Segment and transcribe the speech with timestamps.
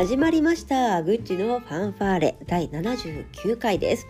[0.00, 4.06] 始まりましたグッチのファンファーレ第79回です。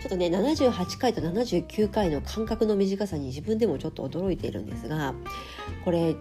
[0.00, 5.12] ちょっとね78回と79回の間隔の短さに自分でもちょっと驚いているんですが
[5.84, 6.14] これ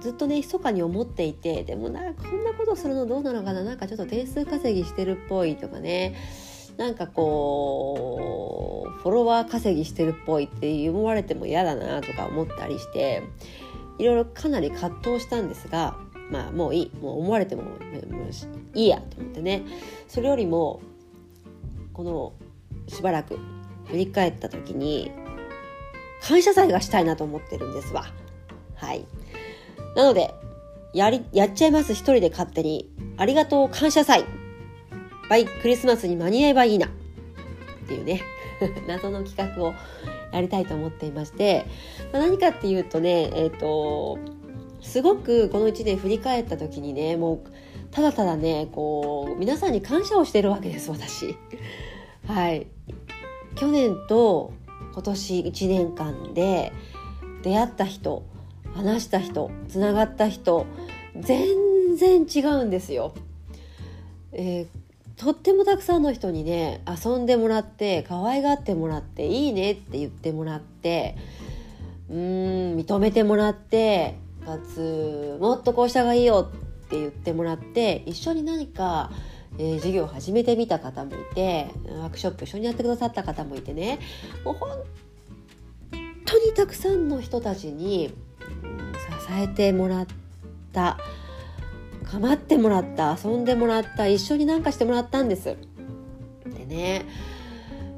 [0.00, 3.62] ずっとね密かに思っていてでもなこんなことするのどうなのかな？
[3.64, 6.16] なんかちょっと点数稼ぎしてるっぽいとかね。
[6.78, 13.24] なんかこうフォロワー稼ぎしてるっぽいって思われても嫌だなとか思ったりして
[13.98, 15.98] いろいろかなり葛藤したんですが
[16.30, 17.62] まあもういいもう思われても
[18.74, 19.62] いいやと思ってね。
[20.08, 20.80] それよりも
[21.92, 22.32] この
[22.88, 23.38] しばらく
[23.86, 25.10] 振り返った時に
[26.22, 28.06] 感謝祭がしたいなと思ってるんですわ。
[28.74, 29.06] はい。
[29.94, 30.34] なので
[30.92, 34.24] やりやっちゃいます一人で勝手にありがとう感謝祭。
[35.28, 36.86] バイクリスマスに間に合えばいいな。
[36.86, 36.90] っ
[37.86, 38.22] ていうね。
[38.86, 39.74] 謎の企画を
[40.32, 41.64] やりたいと思っていまして。
[42.12, 44.18] 何かっていうとねえっ、ー、と
[44.80, 47.50] すごくこの1年振り返った時にねもう
[47.90, 51.36] ただただねこう皆さんに感謝をしてるわけです私。
[52.26, 52.66] はい。
[53.56, 54.52] 去年と
[54.92, 56.72] 今年1年間で
[57.42, 58.24] 出会った人
[58.74, 60.66] 話した人つながった人
[61.18, 63.14] 全然違うんですよ、
[64.32, 64.66] えー、
[65.16, 71.16] とってもたくさんの人にね遊んでもらって可愛がってもらっていいねって言ってもらって
[72.10, 72.16] うん
[72.76, 74.16] 認めてもらって
[74.46, 79.10] かつもっとこうした方がいいよって言ってもらって一緒に何か、
[79.58, 83.98] えー、授業を始めてみた方もいてワークショップ一緒にやってくださった方もいてね
[84.44, 84.70] もう本
[86.24, 88.14] 当にたくさんの人たちに、
[88.62, 89.00] うん、支
[89.36, 90.06] えてもらっ
[90.72, 90.98] た
[92.04, 95.56] 構ってもらった遊んでもらった一緒になんかしてもらったんです。
[96.46, 97.04] でね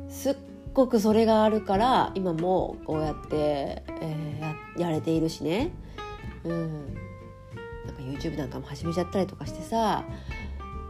[0.08, 0.36] すっ
[0.72, 5.72] ごくそれがあるから今もこうやって、えー、やれているしね、
[6.48, 6.94] うん、
[7.86, 10.04] なんか YouTube なんかも始めちゃったりとかしてさ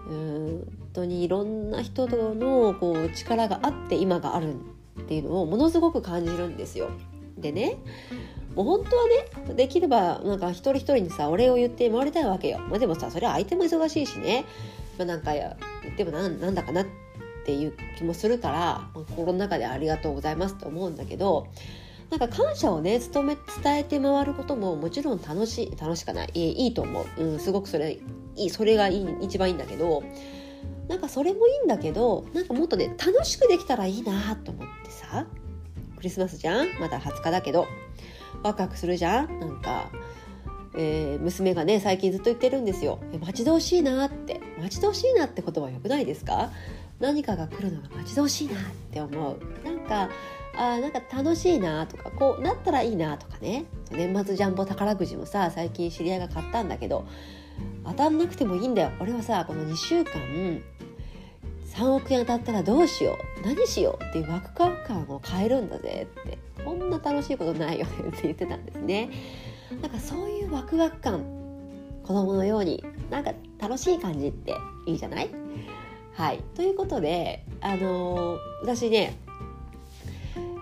[0.09, 0.79] うん。
[0.89, 4.55] 本当にいろんな人とのこう力があって今がある
[5.01, 6.89] っていうのをものすごく感じるんですよ。
[7.37, 7.77] でね
[8.57, 9.05] もう本当は
[9.47, 14.45] ねできればなんか一人一人にさお礼を言って回りたいわけよ、まあ、でもさそれは相手も忙しいしね、
[14.97, 15.57] まあ、なんか言
[15.93, 16.87] ってもなんなんだかなっ
[17.45, 21.47] ていう気もするから、まあ、心の中でありがとうございますと思うんだけど
[22.11, 26.31] なんか感謝をね伝め伝えて回ることももちろん楽しい楽しかない。
[26.35, 27.99] いいと思う、うん、すごくそれ
[28.37, 30.03] いいそれがいい一番いいんだけど
[30.89, 35.27] なんかそれもいいんだけどなんかもっとね楽しくできたらいいなと思ってさ。
[35.97, 36.69] クリスマスじゃん？
[36.79, 37.67] まだ20日だけど。
[38.45, 39.41] ワクワクするじゃん？
[39.41, 39.91] なんか、
[40.77, 43.01] えー、娘がね最近ずっと言ってるんですよ。
[43.21, 44.41] 待ち遠しいなって。
[44.59, 46.53] 待ち遠しいなって言葉よくないですか？
[47.01, 49.39] 何かが来るのが待ち遠しいなって思う。
[49.65, 50.09] なんか
[50.59, 53.65] あなんか楽しいなとかこうなったらいいなとかね。
[53.91, 57.07] 年末ジャンボ宝くじもさ最近知り合いが買ったんだけど
[57.87, 58.91] 当たんなくてもいいんだよ。
[59.01, 60.13] 俺はさこの2週間
[61.75, 63.47] 3億円当たったらどうしよう。
[63.47, 66.39] 何しようっていうワクワク感を変えるんだぜって。
[66.65, 69.11] こんな楽しいことないよねって言ってたんですね。
[69.81, 71.21] なんかそういうワクワク感
[72.03, 74.55] 子供のようになんか楽しい感じって
[74.87, 75.31] いいじゃない？
[76.15, 76.43] はい。
[76.57, 79.17] ということであのー、私ね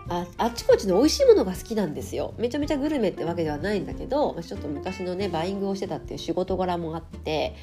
[0.09, 2.35] ああっちこっちの美味しいものが好きなんですよ。
[2.39, 7.55] めちゃめちゃグルメってわけではないんだけどちょっと昔のねバイングをしてたっていう仕事柄もあって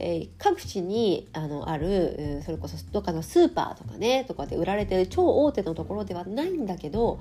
[0.00, 7.18] えー、各地にあのあるそれこそどっかのスーパーとかねとかで売られてる超大手のところではないんだけど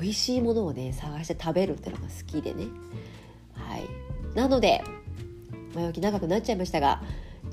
[0.00, 2.66] 美味しいものをね探して食べるっていうのが好きでね。
[3.52, 3.84] はい。
[4.34, 4.82] なので
[5.74, 7.02] 前置き長くなっちゃいましたが、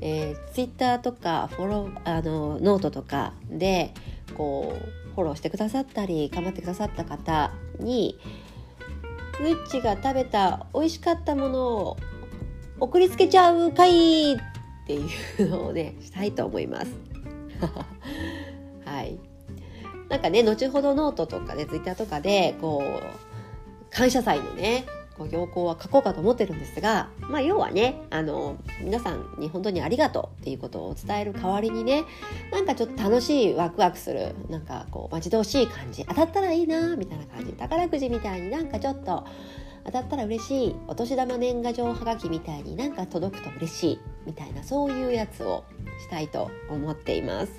[0.00, 3.92] えー、ツイッターとかフォローあのノートとかで
[4.34, 8.18] こうフォローしてくださったり構ってくださった方に
[9.38, 11.96] グッチが食べた美味しかったものを
[12.80, 14.36] 送りつけちゃう会っ
[14.86, 15.08] てい
[15.38, 16.92] うのをねしたいと思います。
[18.84, 19.18] はい。
[20.08, 24.86] なんかね後ほどノートとかで、ツイッターとかでこう感謝祭のね
[25.18, 32.04] こう要項は書こうかと思ってるんですが、まあ、要はねあの皆さんに本当にありがとうっていうことを伝える代わりにね
[32.52, 39.26] なんかちょっと楽しいワクワクするなんかこう待ち遠しい感じ当たったらいいなみたいな感じ宝くじみたいになんかちょっと
[39.84, 45.64] 当たったら嬉しいお年玉年賀状はがきみたいになんか届くと嬉しいみたいなそういうやつを
[46.00, 47.52] したいと思っています。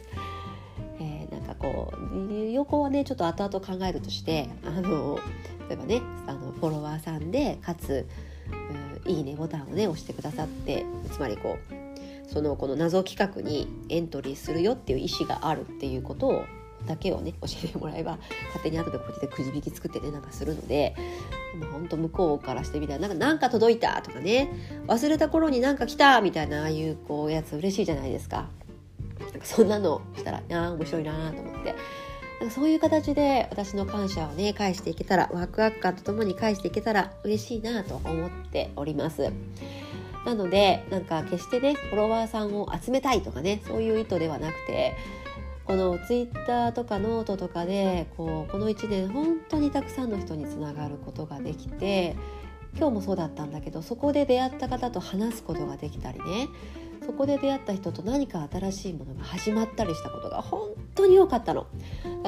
[1.02, 5.18] えー、なんかこう横はねちょっと後々考えるとしてあの
[5.70, 6.02] 例えばね
[6.52, 8.08] フォロワーさんでかつ
[9.06, 16.46] いいねボタンをね押してくださってつまりこうそのこの謎企画にエントリーするよっていう意思があるっていうことを
[16.86, 18.18] だけをね教えてもらえば
[18.48, 20.96] 勝手に後でこうやっちでくじ引き作ってねなんかするので
[21.56, 24.52] まあ、本当向こうからしてみたらなんかなんか届いたとかね
[24.88, 28.48] 忘れた頃になんか来たみたいなああいうこうやつ嬉しいじゃないですか。
[29.20, 31.76] なんかそんなのしたらあ面白いなと思って。
[32.40, 39.32] なんかそういう形で私の感謝をね返していけたらワクワク感とともに返していけたら嬉しいなと思っております。
[40.26, 44.96] なのでなんか決してねフォロワーさんを集めたいとかねそういう意図ではなくて
[45.66, 52.16] このツイッターとかノートとかでこうこの1年本当にたくさんの人につながることができて
[52.76, 56.48] 今日もそうだったんだけどそこで出会った方と話すことができたりね
[57.10, 61.66] そこで出会った人と何か新しいものが始まったりしたことが本当に多かったの。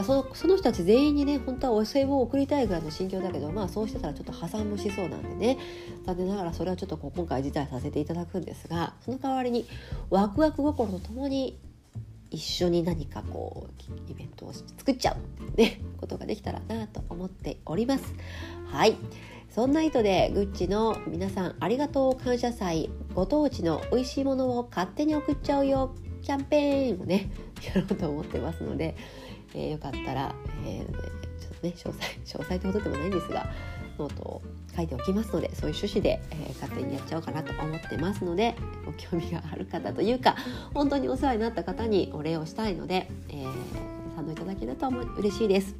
[0.04, 5.60] そのその人たち全員にね本当はお歳暮を送りたいぐらいの心境だけどまあそうしてたらちょっと破産もしそうなんでね。
[6.04, 9.68] 残念ながらそれはちょっと今回辞退させていただくんですがその代わりに
[10.10, 11.60] ワクワク心とともに
[12.32, 18.16] 一緒に何かこうイベントを作っちゃうねことができたらなと思っております。
[18.66, 18.96] はい。
[19.52, 27.30] そんな意図でぐっちの皆さんありがとう感謝祭ご当地の美味しいものを勝手に送っちゃうよキャンペーンをね
[27.76, 28.96] やろうと思ってますので、
[29.54, 30.34] えー、よかったら、
[30.66, 31.94] えー、ちょっとね詳細
[32.24, 33.52] 詳細ってことでもないんですが
[34.00, 34.42] ノートを
[34.74, 38.56] 書いておきますのでそういう趣旨で、えー、勝手にやっちゃおうかなと思ってますので
[38.86, 40.38] ご興味がある方というか
[40.74, 44.88] 本当にお世話になった方にお礼をしたいので、えー、賛同いただけると
[45.18, 45.76] 嬉しいです。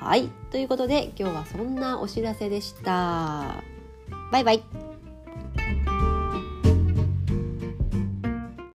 [0.00, 3.62] はいということで今日はそんなお知らせでした。
[4.32, 4.89] バイバイ